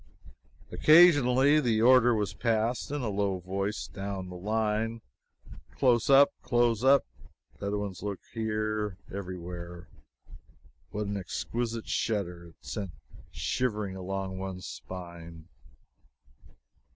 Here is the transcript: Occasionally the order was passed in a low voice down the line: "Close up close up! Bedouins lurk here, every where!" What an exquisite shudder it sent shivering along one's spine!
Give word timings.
Occasionally 0.71 1.59
the 1.59 1.79
order 1.83 2.15
was 2.15 2.33
passed 2.33 2.89
in 2.89 3.03
a 3.03 3.09
low 3.09 3.37
voice 3.37 3.87
down 3.87 4.29
the 4.29 4.35
line: 4.35 5.01
"Close 5.77 6.09
up 6.09 6.31
close 6.41 6.83
up! 6.83 7.05
Bedouins 7.59 8.01
lurk 8.01 8.19
here, 8.33 8.97
every 9.13 9.37
where!" 9.37 9.89
What 10.89 11.05
an 11.05 11.17
exquisite 11.17 11.87
shudder 11.87 12.45
it 12.47 12.55
sent 12.61 12.93
shivering 13.29 13.95
along 13.95 14.39
one's 14.39 14.65
spine! 14.65 15.49